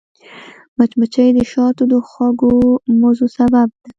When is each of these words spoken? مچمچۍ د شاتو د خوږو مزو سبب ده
مچمچۍ 0.77 1.29
د 1.37 1.39
شاتو 1.51 1.83
د 1.91 1.93
خوږو 2.07 2.53
مزو 3.01 3.27
سبب 3.37 3.67
ده 3.83 3.89